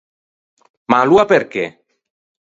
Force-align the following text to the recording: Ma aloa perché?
Ma 0.89 0.97
aloa 1.03 1.25
perché? 1.31 1.65